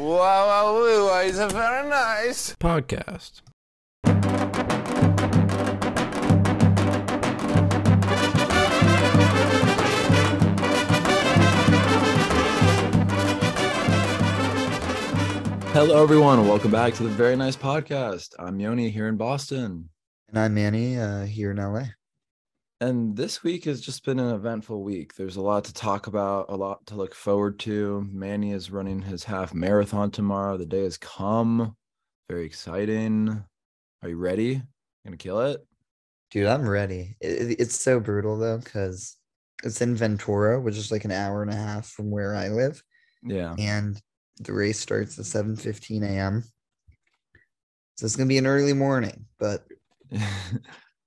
[0.00, 2.56] Wow, wow, wow, it's a very nice.
[2.56, 3.42] podcast.
[15.74, 16.48] Hello, everyone.
[16.48, 18.34] Welcome back to the Very Nice Podcast.
[18.38, 19.90] I'm Yoni here in Boston.
[20.30, 21.88] And I'm Manny uh, here in LA.
[22.82, 25.14] And this week has just been an eventful week.
[25.14, 28.06] There's a lot to talk about, a lot to look forward to.
[28.10, 30.56] Manny is running his half marathon tomorrow.
[30.56, 31.76] The day has come.
[32.30, 33.44] Very exciting.
[34.02, 34.62] Are you ready?
[35.04, 35.60] Gonna kill it?
[36.30, 37.16] Dude, I'm ready.
[37.20, 39.16] It, it- it's so brutal though, because
[39.62, 42.82] it's in Ventura, which is like an hour and a half from where I live.
[43.22, 43.54] Yeah.
[43.58, 44.00] And
[44.38, 46.44] the race starts at 7 15 a.m.
[47.96, 49.66] So it's gonna be an early morning, but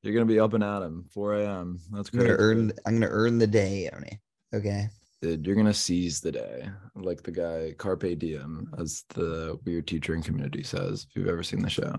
[0.04, 1.80] You're gonna be up and at 'em, 4 a.m.
[1.92, 3.90] That's I'm gonna earn I'm gonna earn the day.
[4.54, 4.90] Okay.
[5.22, 10.14] Dude, you're gonna seize the day, like the guy Carpe Diem, as the weird teacher
[10.14, 11.08] in Community says.
[11.10, 11.96] If you've ever seen the show,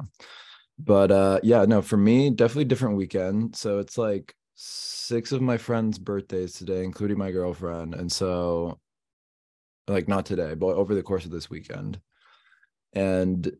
[0.78, 3.56] but uh, yeah, no, for me, definitely different weekend.
[3.56, 8.78] So it's like six of my friends' birthdays today, including my girlfriend, and so
[9.88, 11.98] like not today, but over the course of this weekend,
[12.92, 13.50] and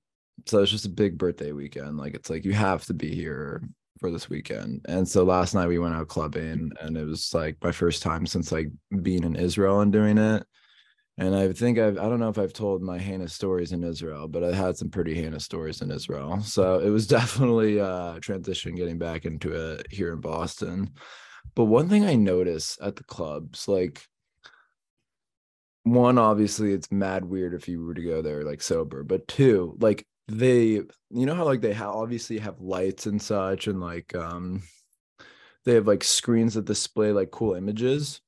[0.44, 1.96] so it's just a big birthday weekend.
[1.96, 3.62] Like it's like you have to be here
[3.98, 4.84] for this weekend.
[4.88, 8.26] And so last night we went out clubbing and it was like my first time
[8.26, 8.68] since like
[9.02, 10.44] being in Israel and doing it.
[11.16, 14.26] And I think I've I don't know if I've told my heinous stories in Israel,
[14.26, 16.40] but I had some pretty heinous stories in Israel.
[16.40, 20.90] So it was definitely uh transition getting back into it here in Boston.
[21.54, 24.02] But one thing I noticed at the clubs, like
[25.84, 29.76] one, obviously it's mad weird if you were to go there like sober, but two,
[29.80, 30.80] like they
[31.10, 34.62] you know how like they ha- obviously have lights and such and like um
[35.64, 38.20] they have like screens that display like cool images?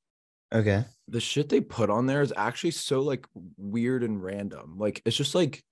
[0.54, 0.84] Okay.
[1.08, 4.76] the shit they put on there is actually so like weird and random.
[4.78, 5.62] Like it's just like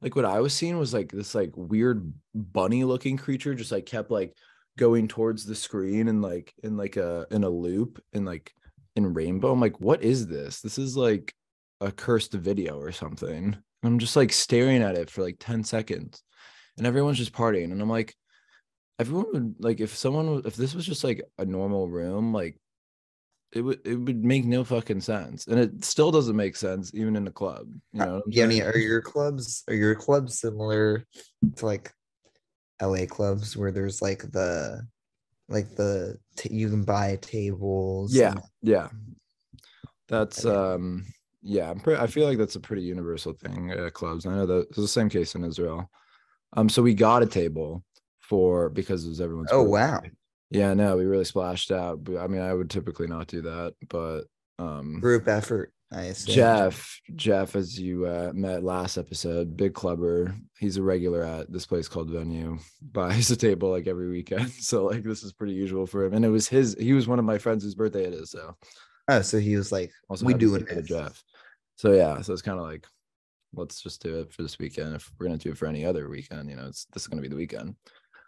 [0.00, 3.86] like what i was seeing was like this like weird bunny looking creature just like
[3.86, 4.36] kept like
[4.76, 8.52] going towards the screen and like in like a in a loop and like
[8.96, 9.52] in rainbow.
[9.52, 10.60] I'm like what is this?
[10.60, 11.34] This is like
[11.80, 16.22] a cursed video or something i'm just like staring at it for like 10 seconds
[16.78, 18.14] and everyone's just partying and i'm like
[18.98, 22.56] everyone would like if someone if this was just like a normal room like
[23.52, 27.14] it would it would make no fucking sense and it still doesn't make sense even
[27.14, 31.04] in a club you know what I'm Yoni, are your clubs are your clubs similar
[31.56, 31.92] to like
[32.82, 34.82] LA clubs where there's like the
[35.48, 36.18] like the
[36.50, 38.88] you can buy tables yeah and- yeah.
[40.08, 40.54] That's Okay.
[40.74, 41.06] um
[41.46, 44.46] yeah i'm pretty i feel like that's a pretty universal thing at clubs i know
[44.46, 45.90] that it's the same case in israel
[46.54, 47.84] um so we got a table
[48.20, 49.70] for because it was everyone's Oh, birthday.
[49.70, 50.00] wow.
[50.50, 54.22] yeah no we really splashed out i mean i would typically not do that but
[54.58, 56.34] um group effort i assume.
[56.34, 60.34] Jeff, Jeff, as you uh, met last episode, big clubber.
[60.58, 62.58] He's a regular at this place called Venue.
[62.82, 66.14] Buys a table like every weekend, so like this is pretty usual for him.
[66.14, 66.74] And it was his.
[66.80, 68.30] He was one of my friends whose birthday it is.
[68.32, 68.56] So
[69.06, 70.82] Oh, so he was like, also we doing to.
[70.82, 71.22] Jeff.
[71.76, 72.86] So yeah, so it's kind of like,
[73.54, 74.94] let's just do it for this weekend.
[74.94, 77.22] If we're gonna do it for any other weekend, you know, it's this is gonna
[77.22, 77.76] be the weekend.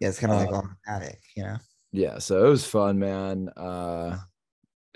[0.00, 1.56] Yeah, it's kind of like Uh, automatic, you know.
[1.92, 4.18] yeah so it was fun man uh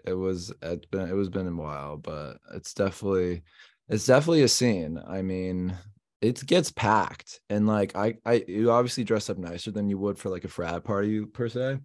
[0.06, 3.42] it was it's been it was been a while but it's definitely
[3.88, 5.76] it's definitely a scene i mean
[6.20, 10.18] it gets packed and like i i you obviously dress up nicer than you would
[10.18, 11.78] for like a frat party per se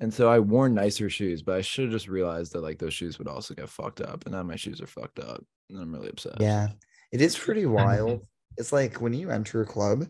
[0.00, 2.94] and so i wore nicer shoes but i should have just realized that like those
[2.94, 5.92] shoes would also get fucked up and now my shoes are fucked up and i'm
[5.92, 6.68] really upset Yeah,
[7.12, 8.26] it is pretty wild.
[8.58, 10.04] it's like when you enter a club,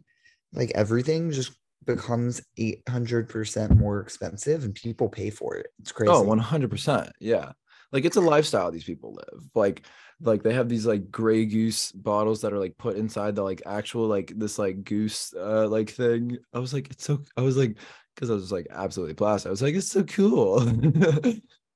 [0.52, 1.52] like everything just
[1.84, 5.66] becomes 800% more expensive and people pay for it.
[5.80, 6.10] It's crazy.
[6.12, 7.10] Oh, 100%.
[7.20, 7.52] Yeah.
[7.92, 9.42] Like it's a lifestyle these people live.
[9.54, 9.82] Like
[10.20, 13.62] like they have these like gray goose bottles that are like put inside the like
[13.66, 16.38] actual like this like goose uh like thing.
[16.54, 17.76] I was like it's so I was like
[18.16, 19.48] cuz I was just like absolutely plastic.
[19.48, 20.60] I was like it's so cool.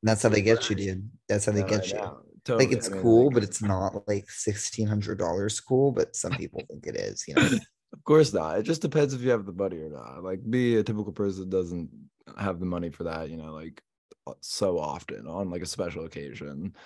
[0.03, 1.11] That's how they get you, dude.
[1.29, 2.01] That's how they get you.
[2.59, 7.25] Like it's cool, but it's not like $1,600 cool, but some people think it is,
[7.29, 7.49] you know.
[7.95, 8.59] Of course not.
[8.59, 10.23] It just depends if you have the money or not.
[10.23, 11.89] Like me, a typical person doesn't
[12.37, 13.83] have the money for that, you know, like
[14.27, 16.77] uh, so often on like a special occasion.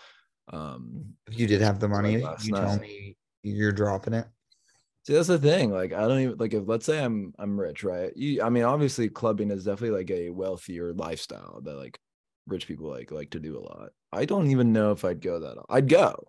[0.52, 2.80] Um If you did have the money, you tell night.
[2.82, 4.26] me you're dropping it.
[5.04, 5.72] See, that's the thing.
[5.72, 8.16] Like, I don't even like if let's say I'm I'm rich, right?
[8.16, 11.98] You, I mean, obviously, clubbing is definitely like a wealthier lifestyle that like
[12.46, 13.90] rich people like like to do a lot.
[14.12, 15.56] I don't even know if I'd go that.
[15.68, 16.28] I'd go,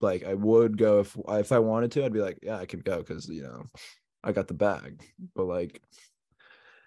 [0.00, 2.04] like I would go if if I wanted to.
[2.04, 3.64] I'd be like, yeah, I could go because you know
[4.22, 5.02] I got the bag.
[5.34, 5.82] But like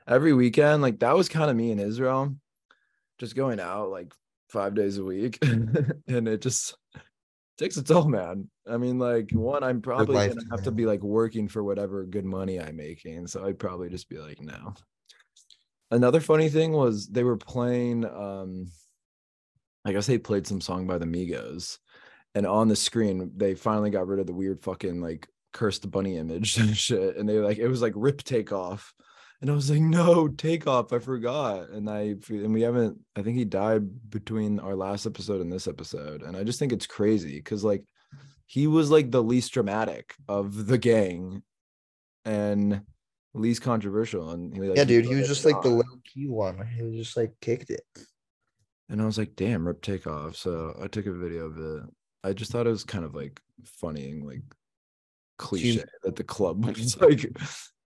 [0.08, 2.36] every weekend, like that was kind of me in Israel,
[3.20, 4.14] just going out like
[4.50, 6.78] five days a week, and it just
[7.58, 8.50] takes a toll, man.
[8.70, 12.06] I mean, like one, I'm probably gonna to have to be like working for whatever
[12.06, 13.28] good money I'm making.
[13.28, 14.74] So I'd probably just be like, no.
[15.90, 18.68] Another funny thing was they were playing um
[19.86, 21.78] I guess they played some song by the Migos.
[22.36, 26.18] And on the screen, they finally got rid of the weird fucking like cursed bunny
[26.18, 27.16] image and shit.
[27.16, 28.94] And they like it was like rip takeoff.
[29.42, 30.92] And I was like, no, takeoff.
[30.92, 31.70] I forgot.
[31.70, 35.68] And I and we haven't, I think he died between our last episode and this
[35.68, 36.24] episode.
[36.24, 37.84] And I just think it's crazy because like
[38.48, 41.44] he was like the least dramatic of the gang
[42.26, 42.82] and
[43.36, 44.32] least controversial.
[44.32, 46.66] And he, like, yeah, dude, he was just like the low key one.
[46.76, 47.84] He was just like kicked it.
[48.90, 50.36] And I was like, damn, rip takeoff.
[50.36, 51.84] So I took a video of it.
[52.24, 54.42] I just thought it was kind of like funny and like
[55.38, 57.38] cliche that the club was like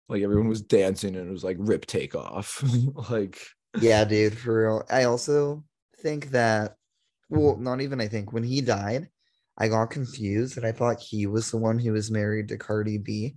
[0.09, 2.63] like everyone was dancing and it was like rip takeoff.
[3.11, 3.41] like
[3.81, 4.85] Yeah, dude, for real.
[4.91, 5.65] I also
[5.99, 6.77] think that,
[7.29, 9.09] well, not even I think, when he died,
[9.59, 12.99] I got confused and I thought he was the one who was married to Cardi
[12.99, 13.35] B.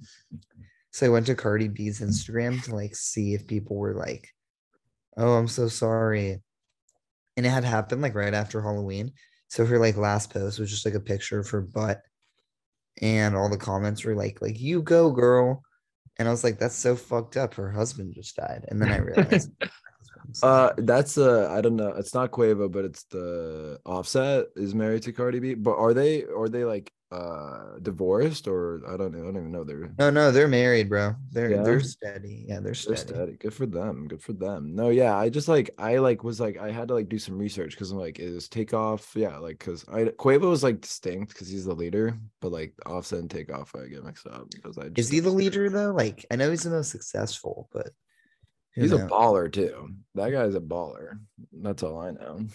[0.91, 4.29] So I went to Cardi B's Instagram to like see if people were like,
[5.17, 6.41] oh, I'm so sorry.
[7.37, 9.13] And it had happened like right after Halloween.
[9.47, 12.01] So her like last post was just like a picture of her butt.
[13.01, 15.63] And all the comments were like, like, you go, girl.
[16.19, 17.55] And I was like, that's so fucked up.
[17.55, 18.65] Her husband just died.
[18.67, 19.51] And then I realized
[20.43, 21.89] uh that's uh I don't know.
[21.89, 25.53] It's not Quavo, but it's the offset is married to Cardi B.
[25.55, 29.21] But are they are they like uh divorced or I don't know.
[29.23, 31.15] I don't even know they're No, no, they're married, bro.
[31.31, 31.63] They're Yeah?
[31.63, 32.45] they're steady.
[32.47, 32.99] Yeah, they're They're steady.
[33.15, 33.31] steady.
[33.37, 34.07] Good for them.
[34.07, 34.75] Good for them.
[34.75, 35.17] No, yeah.
[35.17, 37.91] I just like I like was like I had to like do some research because
[37.91, 39.13] I'm like, is takeoff?
[39.15, 43.19] Yeah, like because I Quavo is like distinct because he's the leader, but like offset
[43.19, 45.91] and takeoff I get mixed up because I Is he the leader though?
[45.91, 47.89] Like I know he's the most successful, but
[48.79, 49.89] he's a baller too.
[50.15, 51.19] That guy's a baller.
[51.51, 52.45] That's all I know.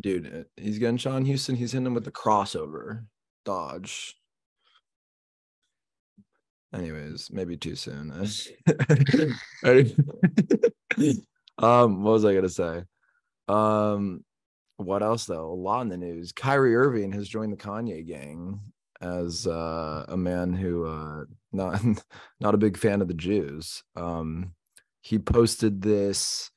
[0.00, 1.56] Dude, uh, he's getting Sean Houston.
[1.56, 3.04] He's hitting him with the crossover
[3.44, 4.14] dodge.
[6.74, 8.10] Anyways, maybe too soon.
[11.58, 12.82] um, what was I gonna say?
[13.48, 14.24] Um,
[14.76, 15.50] what else though?
[15.50, 16.32] A lot in the news.
[16.32, 18.60] Kyrie Irving has joined the Kanye gang
[19.00, 21.82] as uh, a man who uh, not
[22.40, 23.82] not a big fan of the Jews.
[23.96, 24.52] Um,
[25.00, 26.50] he posted this.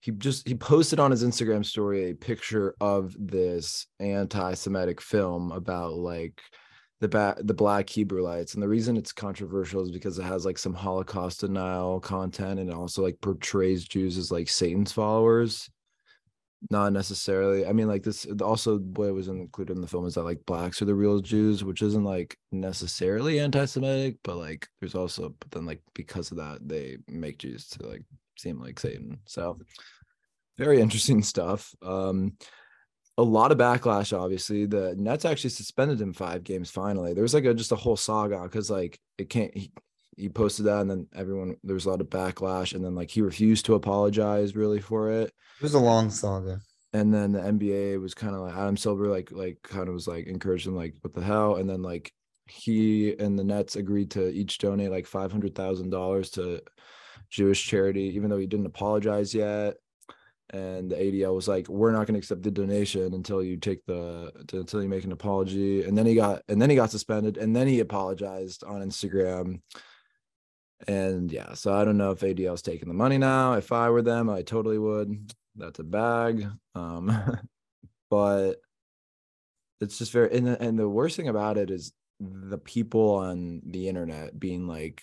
[0.00, 5.94] He just he posted on his Instagram story a picture of this anti-Semitic film about
[5.94, 6.40] like
[7.00, 10.58] the ba- the black Hebrewites, and the reason it's controversial is because it has like
[10.58, 15.68] some Holocaust denial content, and it also like portrays Jews as like Satan's followers.
[16.70, 17.66] Not necessarily.
[17.66, 18.26] I mean, like this.
[18.40, 21.62] Also, what was included in the film is that like blacks are the real Jews,
[21.62, 26.66] which isn't like necessarily anti-Semitic, but like there's also, but then like because of that,
[26.66, 28.02] they make Jews to like
[28.38, 29.18] seem like Satan.
[29.26, 29.58] So
[30.58, 31.74] very interesting stuff.
[31.82, 32.36] Um,
[33.18, 34.18] a lot of backlash.
[34.18, 36.70] Obviously, the Nets actually suspended him five games.
[36.70, 39.56] Finally, there was like a just a whole saga because like it can't.
[39.56, 39.72] He,
[40.16, 43.10] he posted that, and then everyone there was a lot of backlash, and then like
[43.10, 45.32] he refused to apologize really for it.
[45.58, 46.60] It was a long saga.
[46.92, 50.08] And then the NBA was kind of like Adam Silver, like like kind of was
[50.08, 52.12] like encouraged him, like what the hell, and then like
[52.48, 56.62] he and the Nets agreed to each donate like five hundred thousand dollars to
[57.30, 59.76] Jewish charity, even though he didn't apologize yet
[60.50, 63.84] and the ADL was like, "We're not going to accept the donation until you take
[63.86, 66.90] the to, until you make an apology." And then he got and then he got
[66.90, 69.60] suspended, and then he apologized on Instagram.
[70.86, 73.54] And yeah, so I don't know if ADL's taking the money now.
[73.54, 75.32] If I were them, I totally would.
[75.56, 76.46] That's a bag.
[76.74, 77.38] Um,
[78.10, 78.56] but
[79.80, 83.60] it's just very and the, and the worst thing about it is the people on
[83.66, 85.02] the internet being like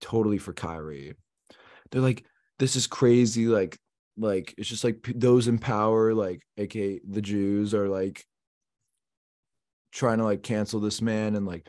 [0.00, 1.14] totally for Kyrie.
[1.90, 2.24] They're like,
[2.58, 3.46] this is crazy.
[3.46, 3.78] Like
[4.16, 8.24] like it's just like those in power like aka the jews are like
[9.90, 11.66] trying to like cancel this man and like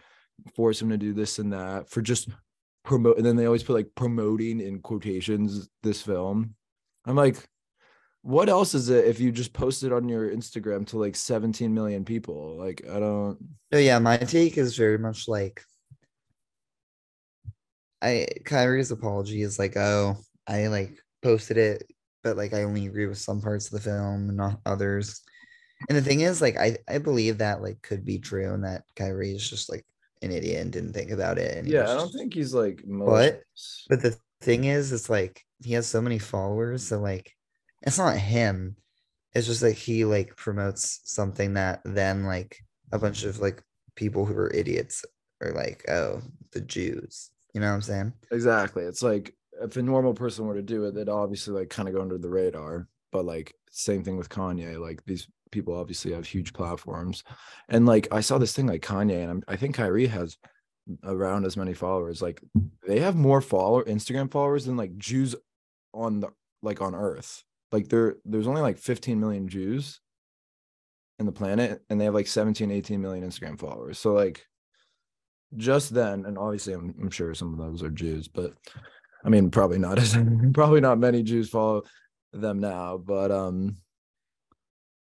[0.56, 2.30] force him to do this and that for just
[2.84, 6.54] promote and then they always put like promoting in quotations this film
[7.06, 7.38] i'm like
[8.22, 11.74] what else is it if you just post it on your instagram to like 17
[11.74, 13.38] million people like i don't
[13.72, 15.62] No, yeah, my take is very much like
[18.04, 21.90] I Kyrie's apology is like, oh, I like posted it,
[22.22, 25.22] but like I only agree with some parts of the film and not others.
[25.90, 28.84] And the thing is, like, I I believe that like could be true and that
[28.98, 29.86] Kyrie is just like
[30.24, 31.58] an idiot and didn't think about it.
[31.58, 33.86] And yeah i don't just- think he's like But malicious.
[33.90, 37.32] but the thing is, it's like he has so many followers, so like
[37.82, 38.76] it's not him.
[39.34, 42.58] It's just like he like promotes something that then like
[42.92, 43.62] a bunch of like
[43.96, 45.06] people who are idiots
[45.42, 47.30] are like, oh, the Jews.
[47.54, 48.14] You know what I'm saying?
[48.32, 48.84] Exactly.
[48.84, 51.96] It's like if a normal person were to do it, they'd obviously like kind of
[51.96, 52.88] go under the radar.
[53.12, 54.80] But like same thing with Kanye.
[54.80, 57.24] Like these people obviously have huge platforms.
[57.70, 60.38] And like I saw this thing like Kanye and I'm, I think Kyrie has
[61.04, 62.22] around as many followers.
[62.22, 62.42] Like
[62.86, 65.36] they have more follower Instagram followers than like Jews
[65.94, 66.30] on the
[66.62, 67.44] like on Earth.
[67.72, 70.02] Like there there's only like 15 million Jews
[71.20, 74.00] in the planet and they have like 17 18 million Instagram followers.
[74.00, 74.46] So like
[75.56, 78.54] just then and obviously I'm, I'm sure some of those are Jews, but
[79.24, 80.18] I mean probably not as
[80.54, 81.84] probably not many Jews follow
[82.34, 83.78] them now, but um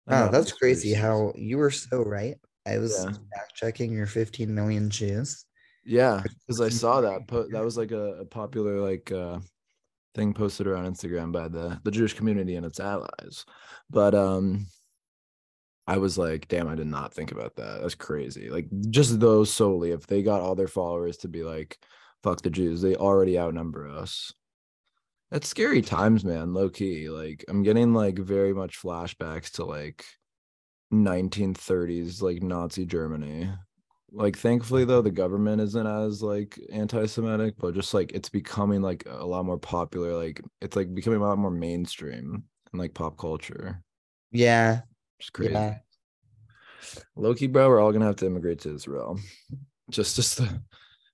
[0.07, 2.35] Wow, that's crazy how you were so right.
[2.65, 3.11] I was Yeah.
[3.35, 5.45] fact checking your 15 million Jews.
[5.85, 7.27] Yeah, because I saw that.
[7.27, 9.39] Po- that was like a, a popular like uh
[10.15, 13.45] thing posted around Instagram by the the Jewish community and its allies.
[13.89, 14.67] But um
[15.89, 17.79] I was like, damn, I did not think about that.
[17.81, 18.49] That's crazy.
[18.49, 21.77] Like just those solely, if they got all their followers to be like,
[22.23, 24.33] fuck the Jews, they already outnumber us.
[25.31, 27.09] That's scary times, man, low key.
[27.09, 30.05] Like I'm getting like very much flashbacks to like
[30.93, 33.49] 1930s like Nazi Germany.
[34.11, 39.03] Like thankfully though the government isn't as like anti-Semitic, but just like it's becoming like
[39.05, 40.13] a lot more popular.
[40.13, 43.83] Like it's like becoming a lot more mainstream in like pop culture.
[44.31, 44.81] Yeah.
[45.19, 45.53] Just crazy.
[45.53, 45.79] Yeah.
[47.17, 49.19] Loki, bro, we're all gonna have to immigrate to Israel.
[49.89, 50.61] Just just the,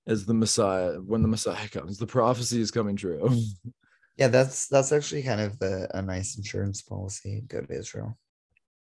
[0.06, 3.28] as the Messiah when the Messiah comes, the prophecy is coming true.
[4.16, 7.42] Yeah, that's that's actually kind of the a nice insurance policy.
[7.48, 8.16] Go to Israel.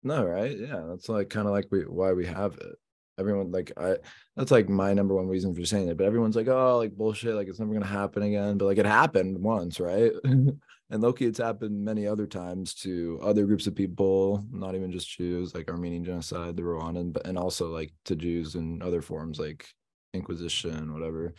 [0.03, 0.57] No, right?
[0.57, 2.75] Yeah, that's like kind of like we why we have it.
[3.19, 3.98] Everyone like I
[4.36, 5.98] that's like my number one reason for saying it.
[5.98, 8.57] But everyone's like, oh, like bullshit, like it's never gonna happen again.
[8.57, 10.12] But like it happened once, right?
[10.24, 10.57] and
[10.89, 15.53] Loki, it's happened many other times to other groups of people, not even just Jews,
[15.53, 19.67] like Armenian genocide, the Rwandan, but and also like to Jews and other forms like
[20.13, 21.36] Inquisition, whatever.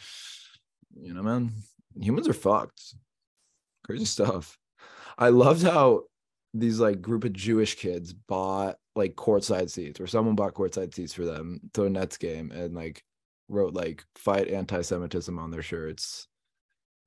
[1.00, 1.50] You know, man,
[1.98, 2.94] humans are fucked.
[3.84, 4.58] Crazy stuff.
[5.18, 6.04] I loved how
[6.54, 11.14] these like group of Jewish kids bought like courtside seats, or someone bought courtside seats
[11.14, 13.04] for them to a Nets game, and like
[13.48, 16.28] wrote like "fight anti-Semitism" on their shirts.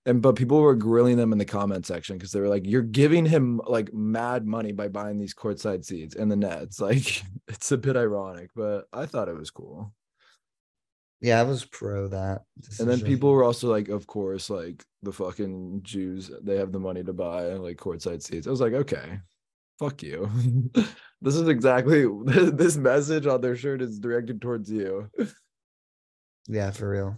[0.05, 2.81] And but people were grilling them in the comment section because they were like, "You're
[2.83, 7.71] giving him like mad money by buying these courtside seats and the Nets." Like it's
[7.71, 9.93] a bit ironic, but I thought it was cool.
[11.23, 12.41] Yeah, I was pro that.
[12.79, 16.81] And then people were also like, of course, like the fucking Jews, they have the
[16.81, 18.45] money to buy like courtside seats.
[18.45, 19.19] I was like, okay,
[19.79, 20.29] fuck you.
[21.21, 25.09] this is exactly this message on their shirt is directed towards you.
[26.49, 27.17] Yeah, for real.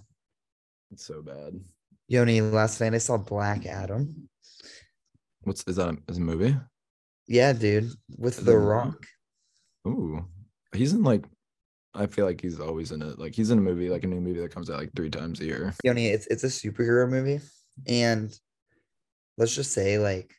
[0.91, 1.59] It's so bad.
[2.07, 4.29] Yoni, last night I saw Black Adam.
[5.41, 5.89] What's is that?
[5.89, 6.55] A, is a movie?
[7.27, 8.55] Yeah, dude, with Is The?
[8.55, 9.03] Rock.
[9.87, 10.23] Ooh,
[10.75, 11.25] he's in like.
[11.95, 13.17] I feel like he's always in it.
[13.17, 15.39] Like he's in a movie, like a new movie that comes out like three times
[15.39, 15.73] a year.
[15.83, 17.39] Yoni, it's it's a superhero movie,
[17.87, 18.37] and
[19.37, 20.33] let's just say, like,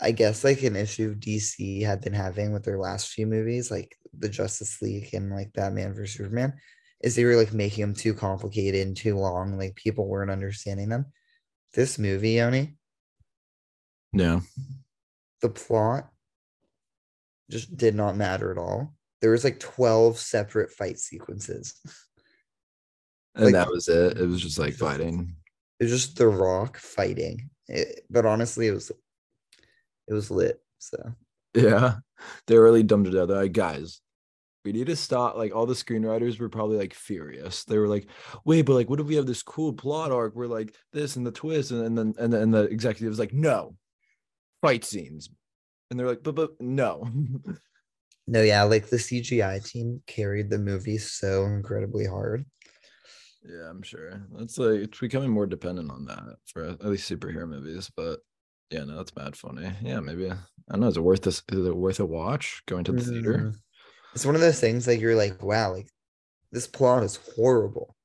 [0.00, 3.96] I guess like an issue DC had been having with their last few movies, like
[4.18, 6.54] the Justice League and like Batman vs Superman,
[7.02, 9.58] is they were like making them too complicated and too long.
[9.58, 11.06] Like people weren't understanding them.
[11.74, 12.76] This movie, Yoni,
[14.12, 14.42] No.
[15.42, 16.08] the plot
[17.50, 18.94] just did not matter at all.
[19.20, 21.74] There was like 12 separate fight sequences.
[23.34, 24.18] And Like- that was it.
[24.18, 25.36] It was just like fighting.
[25.78, 27.50] It was just The Rock fighting.
[27.68, 28.90] It- but honestly, it was
[30.08, 30.60] it was lit.
[30.78, 31.14] So
[31.54, 31.96] Yeah,
[32.46, 33.28] they really dumbed it down.
[33.28, 34.00] They're like, guys,
[34.64, 35.36] we need to stop.
[35.36, 37.64] Like, all the screenwriters were probably like furious.
[37.64, 38.08] They were like,
[38.44, 41.26] wait, but like, what if we have this cool plot arc where like this and
[41.26, 43.74] the twist, and, and then and then the executive was like, no,
[44.62, 45.30] fight scenes,
[45.90, 47.08] and they're like, but but no,
[48.26, 52.44] no, yeah, like the CGI team carried the movie so incredibly hard.
[53.44, 57.48] yeah, I'm sure that's like it's becoming more dependent on that for at least superhero
[57.48, 58.20] movies, but.
[58.72, 59.68] Yeah, no, that's bad funny.
[59.82, 60.36] Yeah, maybe I
[60.70, 60.86] don't know.
[60.86, 61.42] Is it worth this?
[61.50, 63.32] Is it worth a watch going to the theater?
[63.32, 63.54] Mm,
[64.14, 65.88] It's one of those things like you're like, wow, like
[66.52, 67.96] this plot is horrible.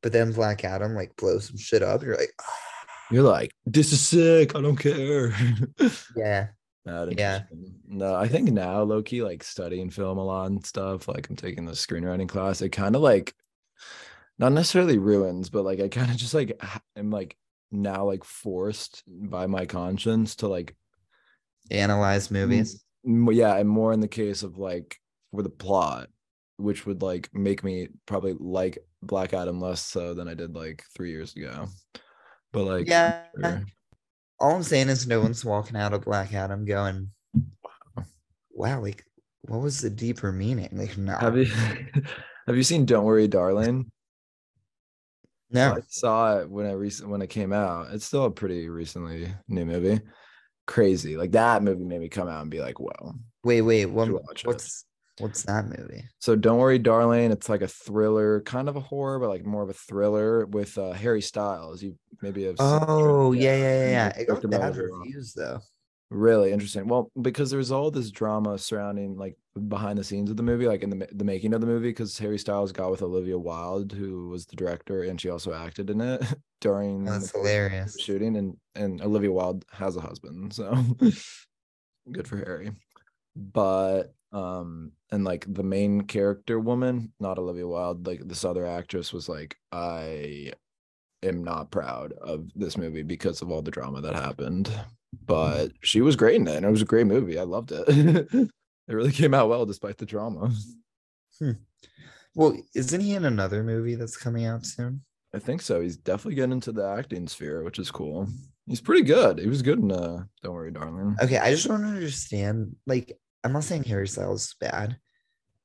[0.00, 2.02] But then Black Adam like blows some shit up.
[2.02, 2.32] You're like,
[3.12, 4.56] You're like, this is sick.
[4.56, 5.32] I don't care.
[6.16, 6.48] yeah,
[6.84, 7.42] Not Yeah.
[7.86, 11.06] No, I think now low key like studying film a lot and stuff.
[11.08, 12.60] Like I'm taking the screenwriting class.
[12.60, 13.34] It kind of like
[14.38, 16.60] not necessarily ruins, but like I kind of just like
[16.96, 17.36] am like
[17.70, 20.74] now like forced by my conscience to like
[21.70, 22.84] analyze movies.
[23.06, 24.98] m- yeah, and more in the case of like
[25.30, 26.08] for the plot,
[26.56, 30.84] which would like make me probably like Black Adam less so than I did like
[30.94, 31.66] three years ago.
[32.52, 33.22] But like Yeah.
[33.40, 33.64] sure.
[34.42, 37.10] All I'm saying is no one's walking out of Black Adam going,
[38.50, 39.04] wow, like
[39.42, 40.68] what was the deeper meaning?
[40.72, 41.44] Like, no, have you
[42.46, 43.90] have you seen Don't Worry Darling?
[45.50, 47.92] no, I saw it when I recent when it came out.
[47.92, 50.00] It's still a pretty recently new movie.
[50.66, 51.16] Crazy.
[51.16, 53.14] Like that movie made me come out and be like, whoa.
[53.44, 53.86] Wait, wait.
[53.86, 54.64] What, watch it.
[55.18, 56.04] What's that movie?
[56.18, 57.30] So don't worry, darling.
[57.30, 60.76] It's like a thriller, kind of a horror, but like more of a thriller with
[60.78, 61.82] uh, Harry Styles.
[61.82, 62.58] You maybe have.
[62.58, 62.78] seen.
[62.88, 63.90] Oh yeah, yeah, yeah.
[63.90, 64.08] yeah.
[64.18, 65.60] It got bad reviews though.
[66.10, 66.88] Really interesting.
[66.88, 69.34] Well, because there's all this drama surrounding like
[69.68, 72.18] behind the scenes of the movie, like in the the making of the movie, because
[72.18, 76.02] Harry Styles got with Olivia Wilde, who was the director, and she also acted in
[76.02, 76.22] it
[76.60, 77.96] during That's the hilarious.
[77.98, 78.36] shooting.
[78.36, 80.74] And and Olivia Wilde has a husband, so
[82.12, 82.72] good for Harry.
[83.34, 89.12] But um, and like the main character woman, not Olivia Wilde, like this other actress
[89.12, 90.52] was like, I
[91.22, 94.72] am not proud of this movie because of all the drama that happened.
[95.26, 97.38] But she was great in it, and it was a great movie.
[97.38, 97.84] I loved it.
[97.88, 98.50] it
[98.88, 100.50] really came out well despite the drama.
[102.34, 105.02] Well, isn't he in another movie that's coming out soon?
[105.34, 105.80] I think so.
[105.80, 108.28] He's definitely getting into the acting sphere, which is cool.
[108.66, 109.38] He's pretty good.
[109.38, 111.16] He was good in uh Don't Worry, Darling.
[111.22, 112.76] Okay, I just don't understand.
[112.86, 114.96] Like, I'm not saying Harry Styles is bad,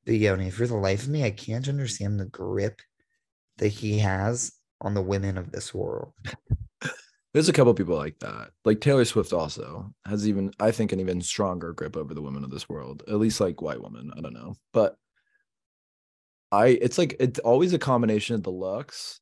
[0.06, 2.82] but Yoni, for the life of me, I can't understand the grip
[3.58, 6.14] that he has on the women of this world.
[7.34, 8.52] There's a couple people like that.
[8.66, 12.44] Like Taylor Swift also has even, I think, an even stronger grip over the women
[12.44, 13.04] of this world.
[13.08, 14.12] At least like white women.
[14.18, 14.56] I don't know.
[14.74, 14.96] But
[16.52, 19.20] I it's like it's always a combination of the looks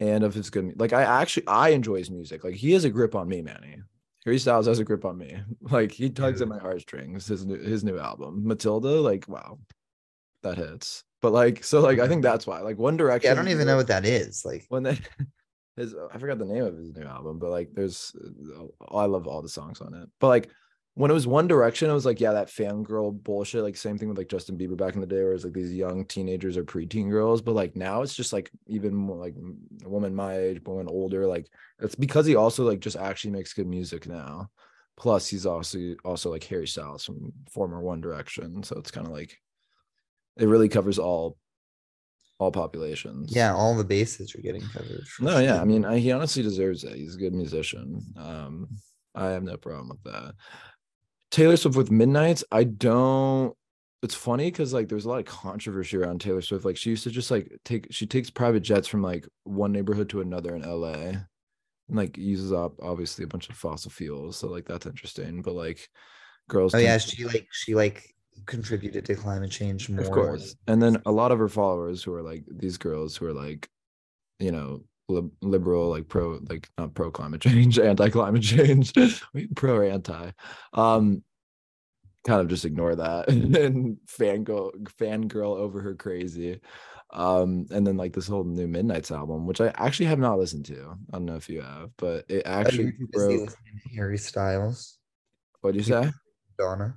[0.00, 2.44] and of his good like I actually I enjoy his music.
[2.44, 3.78] Like he has a grip on me, Manny.
[4.24, 5.36] Harry Styles has a grip on me.
[5.70, 7.26] Like he tugs at my heartstrings.
[7.26, 8.46] His new his new album.
[8.46, 9.58] Matilda, like wow.
[10.42, 11.04] That hits.
[11.22, 12.60] But like so like I think that's why.
[12.60, 13.28] Like One Direction.
[13.28, 14.44] Yeah, I don't even know what that is.
[14.44, 14.98] Like, when they
[15.76, 18.14] his I forgot the name of his new album, but like there's
[18.58, 20.08] uh, I love all the songs on it.
[20.20, 20.50] But like
[20.94, 23.62] when it was One Direction, it was like, yeah, that fangirl bullshit.
[23.62, 25.72] Like same thing with like Justin Bieber back in the day, where it's like these
[25.72, 27.42] young teenagers or preteen girls.
[27.42, 29.34] But like now it's just like even more like
[29.84, 31.26] a woman my age, woman older.
[31.26, 31.48] Like
[31.80, 34.50] it's because he also like just actually makes good music now.
[34.96, 38.62] Plus he's also also like Harry Styles from former One Direction.
[38.62, 39.36] So it's kind of like
[40.36, 41.36] it really covers all
[42.38, 43.34] all populations.
[43.34, 45.04] yeah, all the bases are getting covered.
[45.20, 45.60] No, yeah.
[45.60, 46.96] I mean, I, he honestly deserves it.
[46.96, 48.00] He's a good musician.
[48.16, 48.68] Um,
[49.14, 50.34] I have no problem with that.
[51.34, 53.56] Taylor Swift with Midnights, I don't.
[54.04, 56.64] It's funny because like there's a lot of controversy around Taylor Swift.
[56.64, 60.08] Like she used to just like take she takes private jets from like one neighborhood
[60.10, 61.26] to another in LA, and
[61.88, 64.36] like uses up obviously a bunch of fossil fuels.
[64.36, 65.42] So like that's interesting.
[65.42, 65.88] But like
[66.48, 68.14] girls, oh yeah, she like she like
[68.46, 70.04] contributed to climate change more.
[70.04, 73.26] of course and then a lot of her followers who are like these girls who
[73.26, 73.68] are like
[74.40, 78.92] you know liberal like pro like not pro climate change anti climate change
[79.54, 80.30] pro or anti.
[80.72, 81.22] Um
[82.26, 86.60] kind of just ignore that and fangirl fangirl over her crazy.
[87.12, 90.64] Um and then like this whole new Midnights album which i actually have not listened
[90.66, 90.96] to.
[91.12, 93.58] I don't know if you have but it actually were too busy broke
[93.94, 94.98] Harry Styles,
[95.60, 96.10] what'd you say?
[96.58, 96.96] Donna.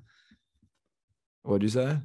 [1.44, 2.00] what'd you say?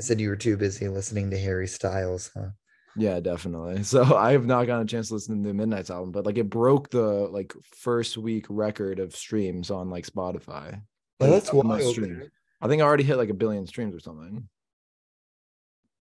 [0.00, 2.50] I said you were too busy listening to Harry Styles, huh?
[2.96, 3.82] Yeah, definitely.
[3.84, 6.38] So I have not gotten a chance to listen to the Midnights album, but like
[6.38, 10.80] it broke the like first week record of streams on like Spotify.
[11.20, 12.28] Like, that's the most wild, streams.
[12.60, 14.48] I think I already hit like a billion streams or something.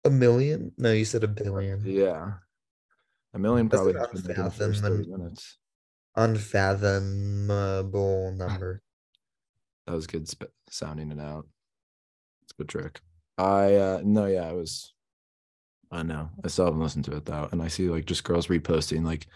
[0.04, 0.72] A million?
[0.76, 1.80] No, you said a billion.
[1.84, 2.32] Yeah.
[3.32, 5.58] A million That's probably an happened, like, in the first 30 unfathom- minutes.
[6.16, 8.82] Unfathomable number.
[9.87, 11.46] That was good sp- sounding it out.
[12.42, 13.00] It's a good trick.
[13.37, 14.93] I uh no, yeah, it was
[15.94, 16.28] I know.
[16.44, 17.48] I still haven't listened to it though.
[17.52, 19.26] And I see like just girls reposting like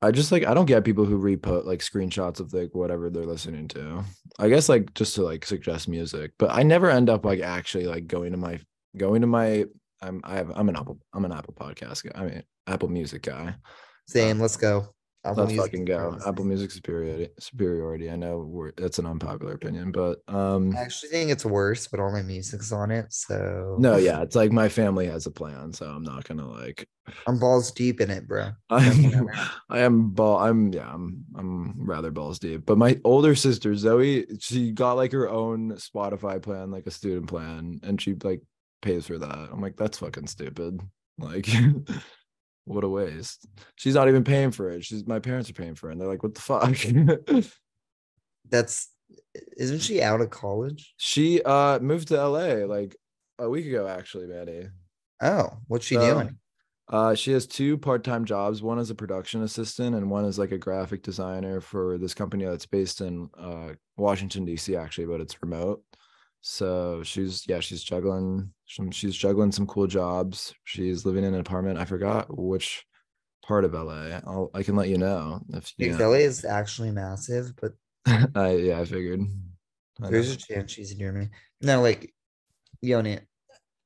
[0.00, 3.24] I just like I don't get people who repost like screenshots of like whatever they're
[3.24, 4.04] listening to.
[4.38, 7.86] I guess like just to like suggest music, but I never end up like actually
[7.86, 8.60] like going to my
[8.96, 9.64] going to my
[10.00, 12.20] I'm I have I'm an Apple I'm an Apple podcast guy.
[12.20, 13.56] I mean Apple Music guy.
[14.06, 14.94] Same, let's go.
[15.26, 16.18] Apple Let's Music fucking go.
[16.26, 18.10] Apple Music superiority superiority.
[18.10, 22.00] I know we're that's an unpopular opinion, but um I actually think it's worse, but
[22.00, 23.12] all my music's on it.
[23.12, 26.88] So no, yeah, it's like my family has a plan, so I'm not gonna like
[27.26, 28.50] I'm balls deep in it, bro.
[28.70, 29.28] I'm
[29.68, 32.64] I am ball I'm yeah, I'm I'm rather balls deep.
[32.66, 37.28] But my older sister Zoe, she got like her own Spotify plan, like a student
[37.28, 38.42] plan, and she like
[38.82, 39.48] pays for that.
[39.52, 40.80] I'm like, that's fucking stupid.
[41.18, 41.48] Like
[42.66, 43.46] what a waste.
[43.76, 44.84] She's not even paying for it.
[44.84, 45.92] She's my parents are paying for it.
[45.92, 46.76] And they're like, what the fuck?
[48.48, 48.88] That's
[49.56, 50.94] isn't she out of college?
[50.96, 52.96] she uh moved to LA like
[53.38, 54.68] a week ago, actually, Maddie.
[55.22, 56.38] Oh, what's she So, doing?
[56.88, 58.62] Uh, she has two part-time jobs.
[58.62, 62.44] One is a production assistant, and one is like a graphic designer for this company
[62.44, 64.76] that's based in uh, Washington D.C.
[64.76, 65.82] Actually, but it's remote.
[66.48, 68.52] So she's yeah, she's juggling.
[68.68, 70.54] Some, she's juggling some cool jobs.
[70.62, 71.80] She's living in an apartment.
[71.80, 72.86] I forgot which
[73.44, 74.20] part of LA.
[74.24, 75.86] I'll I can let you know if you.
[75.86, 77.72] Because LA is actually massive, but
[78.36, 79.22] I yeah, I figured.
[80.00, 80.34] I There's know.
[80.34, 81.30] a chance she's near me.
[81.62, 82.14] No, like,
[82.80, 83.18] Yoni,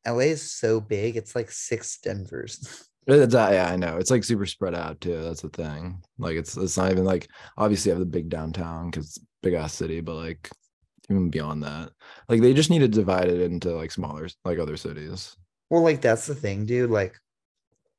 [0.06, 1.16] LA is so big.
[1.16, 2.86] It's like six Denvers.
[3.06, 3.96] It's, uh, yeah, I know.
[3.96, 5.22] It's like super spread out too.
[5.22, 6.02] That's the thing.
[6.18, 9.72] Like it's it's not even like obviously you have the big downtown because big ass
[9.72, 10.50] city, but like
[11.10, 11.90] even beyond that,
[12.28, 15.36] like they just need to divide it into like smaller like other cities.
[15.68, 16.90] well, like that's the thing, dude.
[16.90, 17.16] Like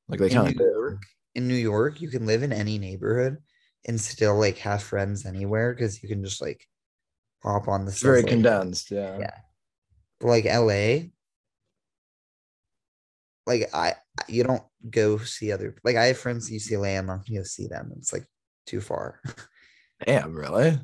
[0.07, 0.99] Like they in kind of
[1.35, 3.37] in New York, you can live in any neighborhood
[3.87, 6.67] and still like have friends anywhere because you can just like
[7.43, 8.91] hop on the it's very condensed.
[8.91, 9.17] Yeah.
[9.19, 9.35] Yeah.
[10.19, 11.09] But like LA,
[13.47, 13.95] like I
[14.27, 17.43] you don't go see other like I have friends at UCLA, I'm not gonna go
[17.43, 17.91] see them.
[17.97, 18.25] It's like
[18.65, 19.19] too far.
[20.05, 20.79] Damn, really?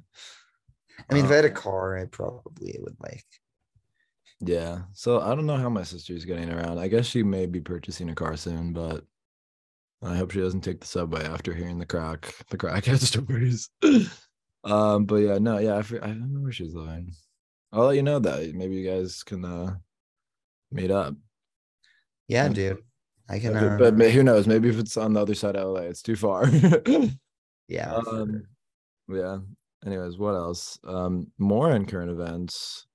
[1.10, 3.24] I mean, if I had a car, I probably would like
[4.42, 4.80] Yeah.
[4.94, 6.80] So I don't know how my sister's getting around.
[6.80, 9.06] I guess she may be purchasing a car soon, but
[10.04, 13.70] I hope she doesn't take the subway after hearing the crack the crackhead stories.
[14.64, 17.14] um, but yeah, no, yeah, I, fr- I don't know where she's living.
[17.72, 18.54] I'll let you know that.
[18.54, 19.76] Maybe you guys can uh
[20.72, 21.16] meet up.
[22.28, 22.84] yeah, dude.
[23.30, 24.48] I can But- uh, but ma- who knows?
[24.48, 26.48] Maybe if it's on the other side of LA, it's too far.
[27.68, 27.94] yeah.
[27.94, 28.44] um,
[29.10, 29.18] sure.
[29.18, 29.38] yeah.
[29.88, 30.78] Anyways, what else?
[30.84, 32.86] Um, more in current events.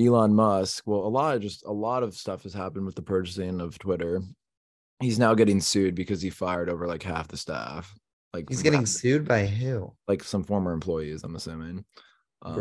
[0.00, 0.84] Elon Musk.
[0.86, 3.78] Well, a lot of just a lot of stuff has happened with the purchasing of
[3.78, 4.22] Twitter.
[5.00, 7.94] He's now getting sued because he fired over like half the staff.
[8.32, 9.92] Like He's getting sued by who?
[10.08, 11.22] like some former employees.
[11.24, 11.84] I'm assuming.
[12.42, 12.54] Um,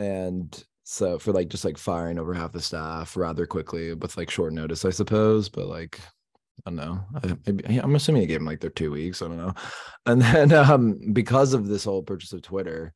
[0.00, 4.30] and so for like just like firing over half the staff rather quickly with like
[4.30, 5.48] short notice, I suppose.
[5.48, 6.00] But like,
[6.64, 7.04] I don't know.
[7.14, 9.20] I, maybe, I'm assuming he gave him like their two weeks.
[9.22, 9.54] I don't know.
[10.06, 12.92] And then um because of this whole purchase of Twitter,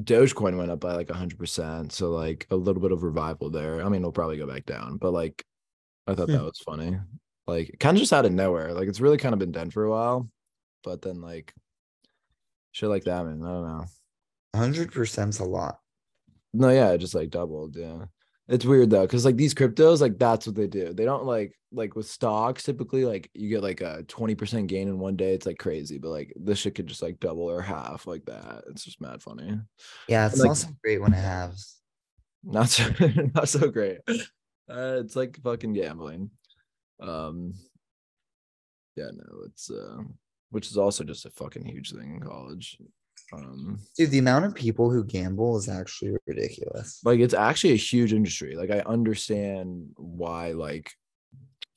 [0.00, 1.92] Dogecoin went up by like hundred percent.
[1.92, 3.82] So like a little bit of revival there.
[3.84, 5.44] I mean, it'll probably go back down, but like,
[6.06, 6.32] I thought Hmm.
[6.34, 6.98] that was funny.
[7.46, 8.72] Like, kind of just out of nowhere.
[8.72, 10.28] Like, it's really kind of been dead for a while,
[10.84, 11.52] but then like,
[12.70, 13.42] shit like that, man.
[13.42, 13.84] I don't know.
[14.54, 15.78] hundred percent's a lot.
[16.54, 17.76] No, yeah, it just like doubled.
[17.76, 18.04] Yeah.
[18.48, 20.92] It's weird though, because like these cryptos, like that's what they do.
[20.92, 24.98] They don't like like with stocks, typically like you get like a 20% gain in
[24.98, 25.32] one day.
[25.32, 28.64] It's like crazy, but like this shit could just like double or half like that.
[28.68, 29.58] It's just mad funny.
[30.08, 31.76] Yeah, it's like- also great when it has.
[32.44, 32.90] Not so
[33.34, 34.00] not so great.
[34.08, 36.30] Uh it's like fucking gambling.
[37.00, 37.54] Um
[38.96, 40.02] yeah, no, it's uh
[40.50, 42.76] which is also just a fucking huge thing in college.
[43.32, 47.00] Um Dude, the amount of people who gamble is actually ridiculous.
[47.04, 48.56] like it's actually a huge industry.
[48.56, 50.92] Like I understand why like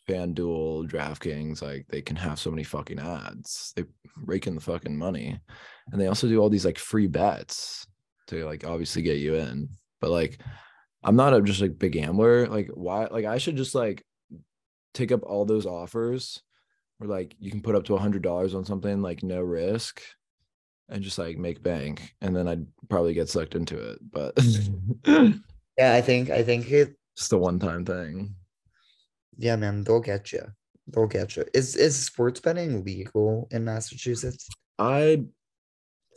[0.07, 3.73] FanDuel, DraftKings, like they can have so many fucking ads.
[3.75, 3.85] They
[4.23, 5.39] rake in the fucking money.
[5.91, 7.87] And they also do all these like free bets
[8.27, 9.69] to like obviously get you in.
[10.01, 10.39] But like
[11.03, 12.47] I'm not a just like big gambler.
[12.47, 14.03] Like why like I should just like
[14.93, 16.41] take up all those offers
[16.97, 20.01] where like you can put up to a hundred dollars on something like no risk
[20.89, 23.99] and just like make bank and then I'd probably get sucked into it.
[24.11, 24.37] But
[25.77, 28.35] Yeah, I think I think it just a one time thing.
[29.37, 30.43] yeah, man, they'll get you.
[30.87, 31.45] They'll get you.
[31.53, 34.47] Is is sports betting legal in Massachusetts?
[34.79, 35.23] I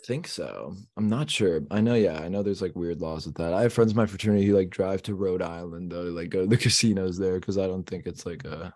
[0.07, 0.75] think so.
[0.97, 1.61] I'm not sure.
[1.71, 3.53] I know, yeah, I know there's like weird laws with that.
[3.53, 6.43] I have friends in my fraternity who like drive to Rhode Island though, like go
[6.43, 8.73] to the casinos there because I don't think it's like a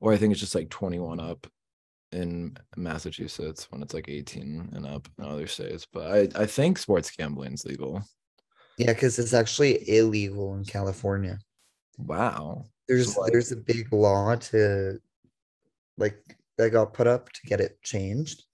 [0.00, 1.46] or I think it's just like 21 up
[2.12, 5.86] in Massachusetts when it's like 18 and up in other states.
[5.92, 8.02] But I, I think sports gambling is legal.
[8.78, 11.38] Yeah, because it's actually illegal in California.
[11.98, 12.64] Wow.
[12.88, 14.98] There's like- there's a big law to
[15.98, 16.18] like
[16.58, 18.44] that got put up to get it changed.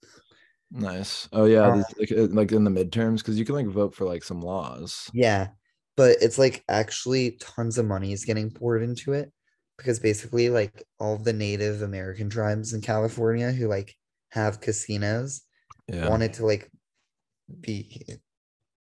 [0.69, 1.29] Nice.
[1.31, 3.95] Oh yeah, Uh, these- like, uh, like in the midterms because you can like vote
[3.95, 5.09] for like some laws.
[5.13, 5.47] Yeah,
[5.95, 9.31] but it's like actually tons of money is getting poured into it
[9.77, 13.95] because basically like all the Native American tribes in California who like
[14.31, 15.41] have casinos
[15.87, 16.09] Yeah.
[16.09, 16.69] wanted to like
[17.61, 18.05] be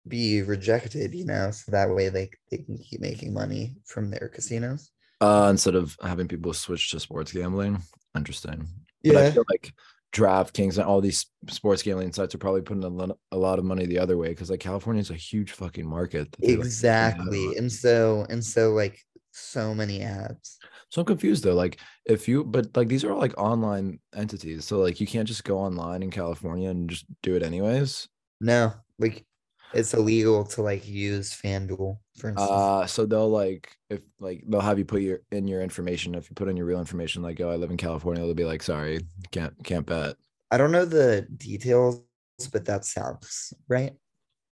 [0.08, 4.30] be rejected, you know, so that way they they can keep making money from their
[4.30, 4.91] casinos.
[5.20, 7.78] Uh, instead of having people switch to sports gambling.
[8.15, 8.67] Interesting.
[9.06, 9.32] But I Yeah.
[9.32, 9.74] feel like
[10.13, 13.65] DraftKings and all these sports gambling sites are probably putting a lot, a lot of
[13.65, 16.36] money the other way because like California is a huge fucking market.
[16.41, 17.56] they, like, Exactly.
[17.58, 19.00] And so and so like
[19.32, 20.58] so many ads.
[20.91, 21.56] So I'm confused though.
[21.56, 24.65] Like if you, but like these are all like online entities.
[24.65, 28.10] So like you can't just go online in California and just do it anyways.
[28.41, 29.25] No, like
[29.73, 32.51] it's illegal to like use FanDuel, for instance.
[32.51, 36.13] Uh, so they'll like if like they'll have you put your in your information.
[36.13, 38.43] If you put in your real information, like oh I live in California, they'll be
[38.43, 38.99] like sorry
[39.32, 40.17] can't can't bet.
[40.51, 42.04] I don't know the details,
[42.51, 43.93] but that sounds right.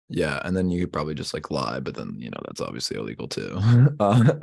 [0.10, 2.98] Yeah, and then you could probably just like lie, but then you know that's obviously
[2.98, 3.58] illegal too.
[4.00, 4.34] uh,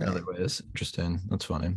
[0.00, 0.40] in other Right.
[0.40, 1.20] ways, interesting.
[1.28, 1.76] That's funny.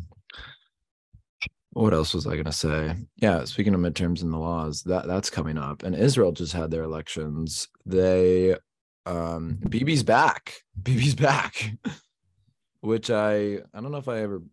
[1.73, 2.97] What else was I gonna say?
[3.15, 6.69] Yeah, speaking of midterms and the laws, that that's coming up, and Israel just had
[6.71, 7.67] their elections.
[7.85, 8.57] They
[9.05, 10.61] Um, Bibi's back.
[10.83, 11.71] Bibi's back,
[12.81, 14.43] which I I don't know if I ever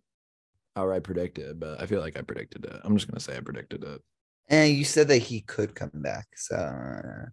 [0.77, 2.81] outright predicted, but I feel like I predicted it.
[2.85, 4.01] I'm just gonna say I predicted it.
[4.49, 7.27] And you said that he could come back, so uh,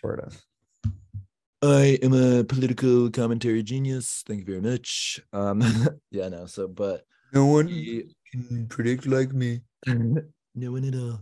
[0.00, 0.40] sort of.
[1.62, 4.22] I am a political commentary genius.
[4.26, 5.20] Thank you very much.
[5.32, 5.62] Um,
[6.10, 6.46] yeah, no.
[6.46, 9.60] So, but No one he, can predict like me.
[9.86, 10.22] no
[10.54, 11.20] one at all.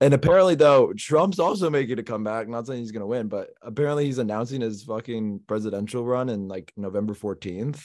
[0.00, 2.48] And apparently, though, Trump's also making a comeback.
[2.48, 6.72] Not saying he's gonna win, but apparently he's announcing his fucking presidential run in like
[6.76, 7.80] November 14th.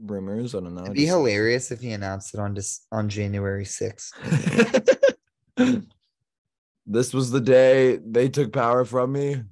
[0.00, 0.54] Rumors.
[0.54, 0.82] I don't know.
[0.82, 4.12] It'd be just- hilarious if he announced it on just on January 6th.
[6.86, 9.42] this was the day they took power from me,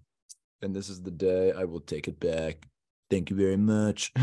[0.62, 2.66] and this is the day I will take it back.
[3.10, 4.12] Thank you very much.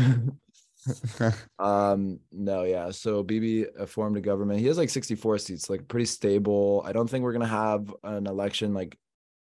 [1.58, 2.90] um, no, yeah.
[2.90, 4.60] So Bibi uh, formed a government.
[4.60, 6.82] He has like 64 seats, like pretty stable.
[6.86, 8.96] I don't think we're gonna have an election like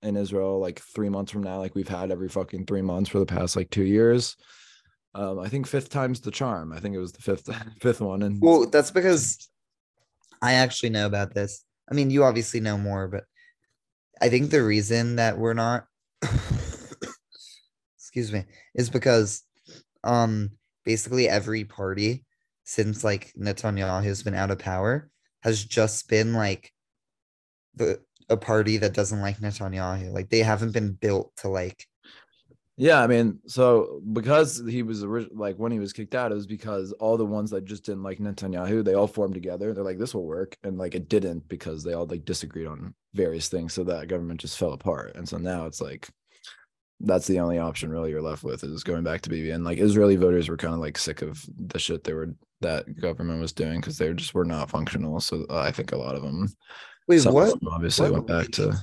[0.01, 3.19] in Israel like three months from now, like we've had every fucking three months for
[3.19, 4.35] the past like two years.
[5.15, 6.73] Um, I think fifth time's the charm.
[6.73, 7.49] I think it was the fifth
[7.81, 8.23] fifth one.
[8.23, 9.49] And well, that's because
[10.41, 11.63] I actually know about this.
[11.89, 13.25] I mean, you obviously know more, but
[14.21, 15.85] I think the reason that we're not
[18.13, 18.45] excuse me
[18.75, 19.43] is because
[20.03, 20.51] um
[20.85, 22.23] basically every party
[22.63, 25.09] since like Netanyahu has been out of power
[25.41, 26.71] has just been like
[27.75, 27.99] the
[28.29, 30.13] a party that doesn't like Netanyahu.
[30.13, 31.87] Like they haven't been built to like
[32.77, 36.47] Yeah, I mean, so because he was like when he was kicked out, it was
[36.47, 39.73] because all the ones that just didn't like Netanyahu, they all formed together.
[39.73, 42.95] They're like, this will work, and like it didn't because they all like disagreed on
[43.13, 43.73] various things.
[43.73, 46.09] So that government just fell apart, and so now it's like
[47.03, 49.51] that's the only option really you're left with is going back to.
[49.51, 52.99] And like Israeli voters were kind of like sick of the shit they were that
[52.99, 55.19] government was doing because they just were not functional.
[55.19, 56.47] So I think a lot of them,
[57.07, 58.73] wait, some of what them obviously what went back to.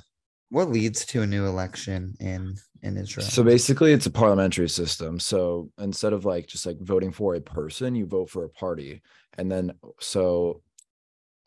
[0.50, 3.26] what leads to a new election in in Israel?
[3.26, 5.18] So basically, it's a parliamentary system.
[5.18, 9.00] So instead of like just like voting for a person, you vote for a party,
[9.38, 10.62] and then so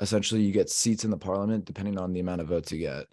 [0.01, 3.05] essentially you get seats in the parliament depending on the amount of votes you get.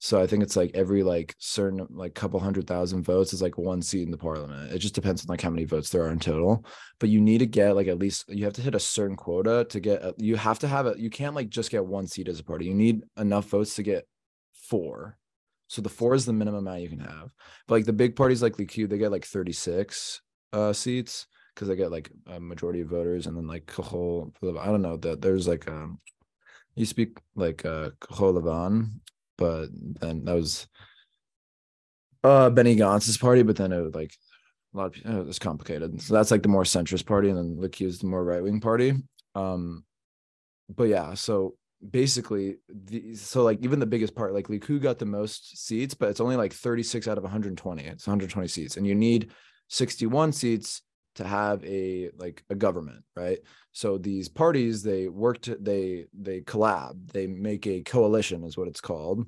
[0.00, 3.58] So I think it's like every like certain like couple hundred thousand votes is like
[3.58, 4.72] one seat in the parliament.
[4.72, 6.64] It just depends on like how many votes there are in total.
[7.00, 9.66] But you need to get like at least you have to hit a certain quota
[9.70, 10.02] to get.
[10.02, 10.98] a- You have to have it.
[10.98, 12.66] You can't like just get one seat as a party.
[12.66, 14.06] You need enough votes to get
[14.52, 15.16] four.
[15.66, 17.32] So the four is the minimum amount you can have.
[17.66, 20.20] But like the big parties like the Q, they get like 36
[20.52, 24.66] uh seats because they get like a majority of voters and then like Kahol, I
[24.66, 25.98] don't know that there's like um
[26.76, 29.00] you speak like uh Kahol Lavan,
[29.38, 30.66] but then that was
[32.24, 34.12] uh Benny Gantz's party, but then it was like
[34.74, 36.02] a lot of people it was complicated.
[36.02, 38.60] So that's like the more centrist party, and then Likud is the more right wing
[38.60, 38.94] party.
[39.34, 39.84] Um
[40.68, 41.54] but yeah, so
[41.90, 46.08] basically the so like even the biggest part like Likud got the most seats but
[46.08, 49.30] it's only like 36 out of 120 it's 120 seats and you need
[49.68, 50.82] 61 seats
[51.14, 53.38] to have a like a government right
[53.78, 58.68] so these parties they work to they they collab they make a coalition is what
[58.68, 59.24] it's called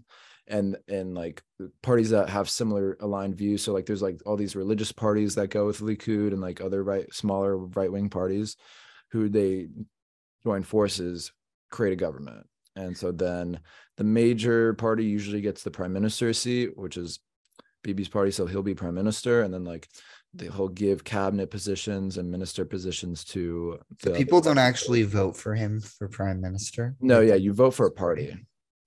[0.46, 1.42] and and like
[1.82, 5.50] parties that have similar aligned views so like there's like all these religious parties that
[5.50, 8.56] go with Likud and like other right smaller right wing parties
[9.12, 9.68] who they
[10.44, 11.32] join forces
[11.70, 12.46] create a government.
[12.76, 13.60] And so then
[13.96, 17.20] the major party usually gets the prime minister's seat, which is
[17.82, 18.30] Bibi's party.
[18.30, 19.42] So he'll be prime minister.
[19.42, 19.88] And then like
[20.34, 25.36] they- he'll give cabinet positions and minister positions to The the people don't actually vote
[25.36, 26.96] for him for prime minister.
[27.00, 28.36] No, yeah, you vote for a party.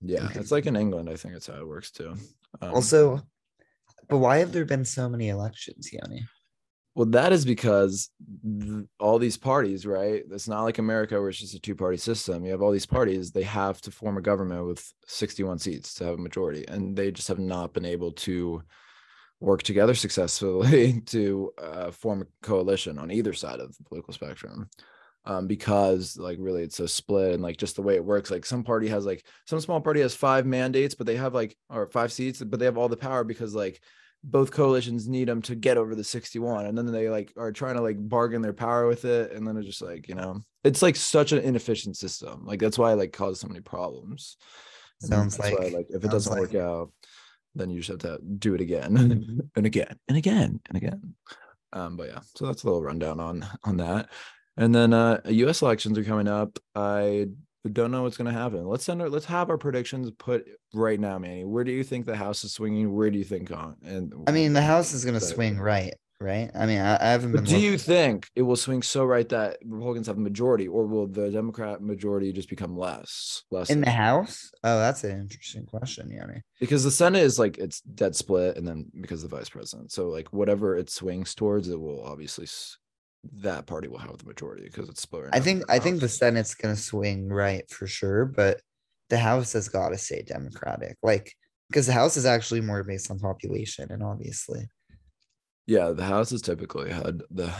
[0.00, 1.08] Yeah, it's like in England.
[1.08, 2.14] I think it's how it works too.
[2.60, 3.20] Um, Also,
[4.08, 6.24] but why have there been so many elections, Yoni?
[6.94, 8.10] Well, that is because
[8.60, 10.22] th- all these parties, right?
[10.30, 12.44] It's not like America where it's just a two party system.
[12.44, 16.04] You have all these parties, they have to form a government with 61 seats to
[16.04, 18.62] have a majority, and they just have not been able to
[19.44, 24.68] work together successfully to uh, form a coalition on either side of the political spectrum.
[25.26, 28.44] Um, because like really it's a split and like just the way it works like
[28.44, 31.86] some party has like some small party has five mandates but they have like or
[31.86, 33.80] five seats but they have all the power because like
[34.22, 37.76] both coalitions need them to get over the 61 and then they like are trying
[37.76, 40.82] to like bargain their power with it and then it's just like you know it's
[40.82, 44.36] like such an inefficient system like that's why it like causes so many problems
[45.00, 46.90] And Sounds that's why, like- like if it doesn't work like- out
[47.54, 48.96] then you just have to do it again
[49.56, 51.14] and again and again and again.
[51.72, 54.10] Um but yeah so that's a little rundown on on that.
[54.56, 56.58] And then uh us elections are coming up.
[56.74, 57.26] I
[57.72, 58.66] don't know what's going to happen.
[58.66, 61.44] Let's send our let's have our predictions put right now manny.
[61.44, 62.94] Where do you think the house is swinging?
[62.94, 65.94] Where do you think on and I mean, the House is going to swing right.
[66.20, 66.50] Right?
[66.54, 67.54] I mean, I, I haven't But been.
[67.54, 71.06] do you think it will swing so right that Republicans have a majority, or will
[71.06, 73.42] the Democrat majority just become less?
[73.50, 74.50] Less in the House?
[74.62, 76.42] Oh, that's an interesting question, Yanni.
[76.60, 79.92] because the Senate is like it's dead split, and then because of the vice president,
[79.92, 82.78] so like whatever it swings towards, it will obviously s-
[83.40, 85.24] that party will have the majority because it's split.
[85.24, 88.60] right I think I think the Senate's gonna swing right for sure, but
[89.10, 91.32] the House has got to stay Democratic, like
[91.70, 94.66] because the House is actually more based on population, and obviously,
[95.66, 97.52] yeah, the House has typically had the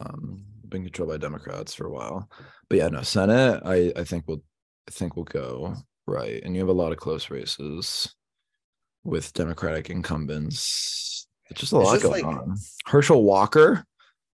[0.00, 2.28] um been controlled by Democrats for a while,
[2.68, 3.62] but yeah, no Senate.
[3.64, 4.42] I I think will
[4.88, 5.74] I think will go
[6.06, 8.14] right, and you have a lot of close races
[9.04, 11.26] with Democratic incumbents.
[11.50, 12.56] It's just a lot just going like- on.
[12.86, 13.84] Herschel Walker,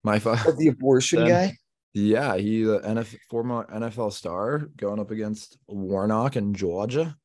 [0.03, 1.53] my fi- oh, the abortion Then- guy.
[1.93, 7.15] yeah, he the NF former NFL star going up against Warnock in Georgia.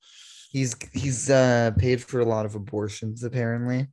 [0.50, 3.88] He's he's uh paid for a lot of abortions apparently.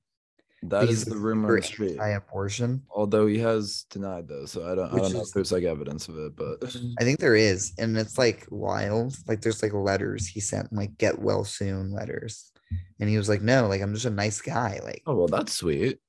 [0.64, 1.92] That is the rumor on the street.
[1.92, 2.84] Anti-abortion.
[2.90, 5.64] Although he has denied those, so I don't I don't know is- if there's like
[5.64, 6.64] evidence of it, but
[7.00, 9.16] I think there is, and it's like wild.
[9.28, 12.52] Like there's like letters he sent, like get well soon letters,
[13.00, 14.80] and he was like, no, like I'm just a nice guy.
[14.84, 16.00] Like oh well, that's sweet.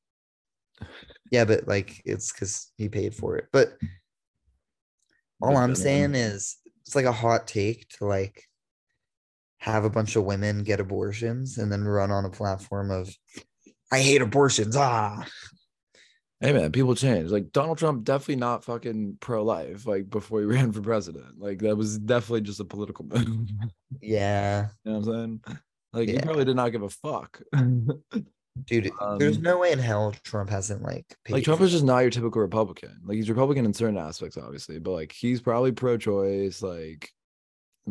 [1.30, 3.46] yeah, but like it's because he paid for it.
[3.52, 3.74] But
[5.40, 8.44] all I'm saying is it's like a hot take to like
[9.58, 13.14] have a bunch of women get abortions and then run on a platform of
[13.90, 14.76] I hate abortions.
[14.76, 15.26] Ah,
[16.42, 17.30] Hey man, people change.
[17.30, 19.86] Like Donald Trump, definitely not fucking pro-life.
[19.86, 23.48] Like before he ran for president, like that was definitely just a political move.
[24.00, 24.68] Yeah.
[24.84, 25.56] you know what I'm saying?
[25.92, 27.42] Like he probably did not give a fuck.
[28.64, 28.90] dude.
[29.18, 32.10] there's Um, no way in hell Trump hasn't like like Trump is just not your
[32.10, 33.00] typical Republican.
[33.04, 36.62] Like he's Republican in certain aspects, obviously, but like he's probably pro-choice.
[36.62, 37.10] Like,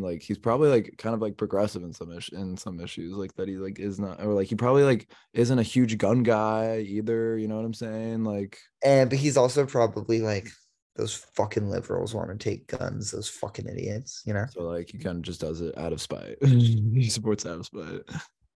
[0.02, 3.34] like he's probably like kind of like progressive in some ish- in some issues, like
[3.36, 6.78] that he like is not, or like he probably like isn't a huge gun guy
[6.80, 7.36] either.
[7.36, 8.24] You know what I'm saying?
[8.24, 10.48] Like, And but he's also probably like
[10.96, 14.44] those fucking liberals want to take guns, those fucking idiots, you know?
[14.50, 16.36] so like he kind of just does it out of spite.
[16.44, 18.02] he supports out of spite.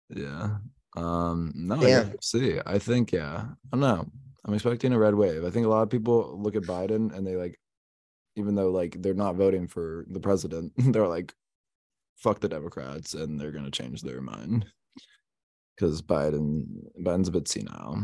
[0.09, 0.57] Yeah.
[0.95, 1.51] Um.
[1.55, 1.75] No.
[1.75, 1.87] I Damn.
[2.03, 2.59] guess we'll see.
[2.65, 3.11] I think.
[3.11, 3.45] Yeah.
[3.45, 4.05] I don't know.
[4.45, 5.45] I'm expecting a red wave.
[5.45, 7.57] I think a lot of people look at Biden and they like,
[8.35, 11.33] even though like they're not voting for the president, they're like,
[12.17, 14.65] fuck the Democrats, and they're gonna change their mind
[15.75, 16.65] because Biden
[17.01, 18.03] Biden's a bit senile.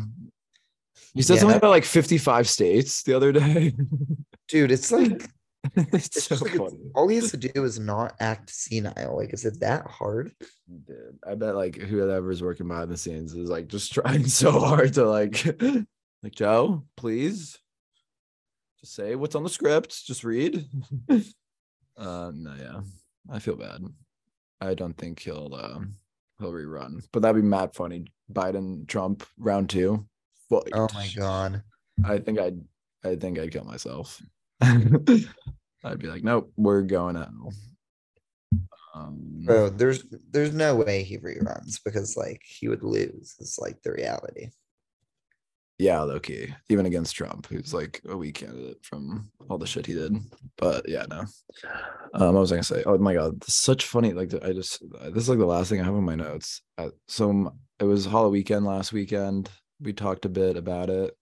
[1.14, 1.40] He said Yeah.
[1.42, 3.74] something about like 55 states the other day.
[4.48, 5.30] Dude, it's like
[5.76, 9.16] it's it's so like it's- all he has to do is not act senile.
[9.18, 10.32] Like, is it that hard?
[10.88, 14.94] Dude, I bet like whoever's working behind the scenes is like just trying so hard
[14.96, 15.46] to like,
[16.24, 17.58] like Joe, please,
[18.80, 20.06] just say what's on the script.
[20.06, 20.66] Just read.
[21.98, 22.82] uh, no, yeah,
[23.30, 23.84] I feel bad.
[24.62, 25.80] I don't think he'll uh,
[26.40, 28.06] he'll rerun, but that'd be mad funny.
[28.32, 30.06] Biden, Trump, round two.
[30.52, 31.64] Oh my god.
[32.04, 32.60] I think I'd
[33.04, 34.22] I think I'd kill myself.
[34.62, 37.30] I'd be like, nope, we're going out.
[38.96, 43.36] Um, Bro, there's there's no way he reruns because like he would lose.
[43.40, 44.50] It's like the reality.
[45.80, 49.86] Yeah, low key, even against Trump, who's like a weak candidate from all the shit
[49.86, 50.16] he did.
[50.58, 51.24] But yeah, no.
[52.14, 52.84] Um, what was gonna say?
[52.86, 54.14] Oh my god, such funny.
[54.14, 56.62] Like I just this is like the last thing I have in my notes.
[56.78, 59.50] Uh, so it was Halloween weekend last weekend.
[59.82, 61.16] We talked a bit about it.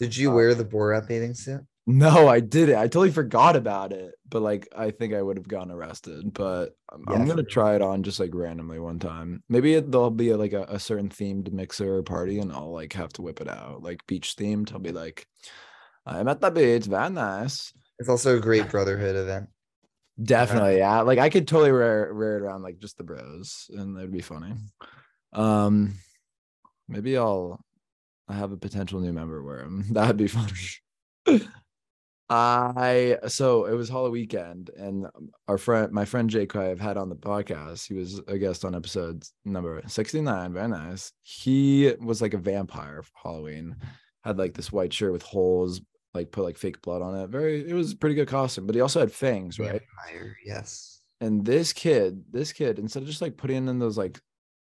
[0.00, 1.60] Did you Uh, wear the Borat bathing suit?
[1.90, 2.76] No, I didn't.
[2.76, 4.14] I totally forgot about it.
[4.28, 6.32] But like, I think I would have gotten arrested.
[6.32, 9.42] But I'm, Yeah, I'm gonna try it on just like randomly one time.
[9.48, 12.72] Maybe it, there'll be a, like a, a certain themed mixer or party, and I'll
[12.72, 14.72] like have to whip it out, like beach themed.
[14.72, 15.26] I'll be like,
[16.06, 17.72] I'm at the beach, very nice.
[17.98, 19.48] It's also a great brotherhood event.
[20.22, 21.00] Definitely, yeah.
[21.00, 24.20] Like I could totally wear wear it around like just the bros, and that'd be
[24.20, 24.54] funny.
[25.32, 25.94] Um,
[26.88, 27.64] maybe I'll
[28.28, 29.86] I have a potential new member wear them.
[29.90, 30.52] That'd be funny.
[32.30, 36.80] I so it was Halloween weekend, and um, our friend, my friend Jake, who I've
[36.80, 40.52] had on the podcast, he was a guest on episode number sixty nine.
[40.52, 41.12] Very nice.
[41.22, 43.76] He was like a vampire for Halloween.
[44.24, 45.80] Had like this white shirt with holes,
[46.14, 47.28] like put like fake blood on it.
[47.30, 48.66] Very, it was a pretty good costume.
[48.66, 49.82] But he also had fangs, right?
[50.08, 51.00] Vampire, yes.
[51.20, 54.20] and this kid this kid instead of just like putting in those like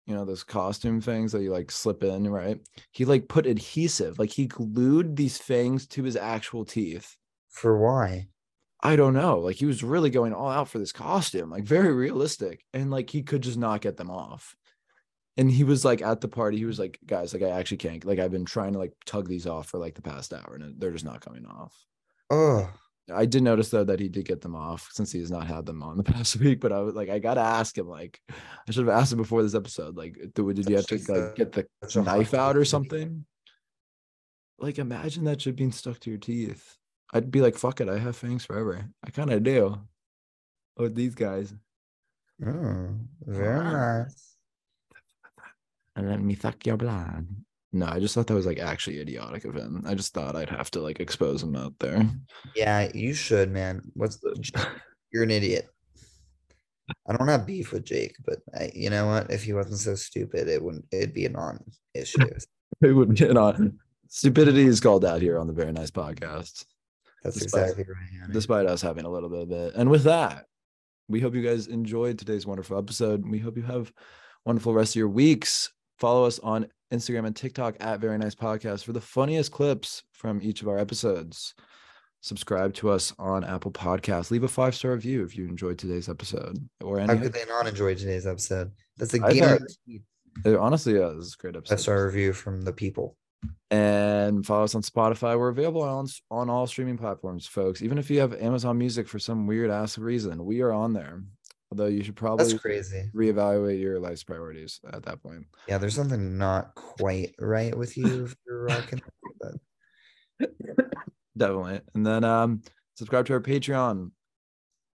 [0.06, 2.60] you know those costume things that you like slip in right
[2.92, 7.16] he like put adhesive like he glued these fangs to his actual teeth
[7.54, 8.28] For why?
[8.82, 11.90] i don't know like he was really going all out for this costume like very
[11.90, 14.54] realistic and like he could just not get them off
[15.38, 18.04] and he was like at the party he was like guys like i actually can't
[18.04, 20.78] like i've been trying to like tug these off for like the past hour and
[20.78, 21.74] they're just not coming off
[22.30, 22.70] Oh,
[23.12, 25.66] I did notice though that he did get them off since he has not had
[25.66, 26.60] them on the past week.
[26.60, 27.88] But I was like, I gotta ask him.
[27.88, 29.96] Like, I should have asked him before this episode.
[29.96, 32.64] Like, did, did you have to like get the such a hot knife out or
[32.64, 33.24] something?
[34.58, 36.76] like imagine that shit being stuck to your teeth.
[37.12, 38.88] I'd be like, fuck it, I have fangs forever.
[39.04, 39.78] I kind of do.
[40.76, 41.54] With these guys.
[42.44, 42.88] Oh,
[43.20, 44.36] very nice.
[45.94, 47.26] And let me suck your blood.
[47.72, 49.82] No, I just thought that was like actually idiotic of him.
[49.86, 52.08] I just thought I'd have to like expose him out there.
[52.54, 53.82] Yeah, you should, man.
[53.94, 54.34] What's the...
[55.12, 55.68] you're an idiot.
[57.08, 59.30] I don't have beef with Jake, but I, you know what?
[59.30, 60.84] If he wasn't so stupid, it wouldn't.
[60.92, 62.26] It'd be a non-issue.
[62.82, 63.78] it would be a non.
[64.08, 66.66] Stupidity is called out here on the very nice podcast.
[67.24, 68.22] That's Despite- exactly right.
[68.22, 68.32] Annie.
[68.34, 69.74] despite us having a little bit of it.
[69.74, 70.44] And with that,
[71.08, 73.26] we hope you guys enjoyed today's wonderful episode.
[73.28, 73.92] We hope you have
[74.44, 75.72] wonderful rest of your weeks.
[75.98, 80.40] Follow us on Instagram and TikTok at Very Nice Podcast for the funniest clips from
[80.42, 81.54] each of our episodes.
[82.20, 84.30] Subscribe to us on Apple Podcasts.
[84.30, 87.20] Leave a five star review if you enjoyed today's episode or How any.
[87.20, 88.70] could they not enjoy today's episode?
[88.96, 90.02] That's a guaranteed
[90.44, 91.74] It honestly, yeah, this is a great episode.
[91.74, 93.16] five star review from the people.
[93.70, 95.38] And follow us on Spotify.
[95.38, 97.82] We're available on on all streaming platforms, folks.
[97.82, 101.22] Even if you have Amazon Music for some weird ass reason, we are on there.
[101.70, 103.10] Although you should probably That's crazy.
[103.14, 105.46] reevaluate your life's priorities at that point.
[105.66, 109.02] Yeah, there's something not quite right with you if you're rocking.
[109.40, 110.50] But
[111.36, 111.80] Definitely.
[111.94, 112.62] And then um
[112.94, 114.10] subscribe to our Patreon.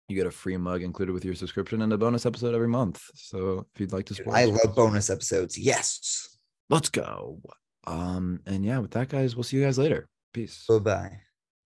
[0.08, 3.02] You get a free mug included with your subscription and a bonus episode every month.
[3.16, 5.58] So if you'd like to support I love bonus episodes.
[5.58, 6.38] Yes.
[6.70, 7.39] let's go.
[7.88, 10.08] Um and yeah, with that guys, we'll see you guys later.
[10.34, 10.66] Peace.
[10.68, 11.20] Bye bye.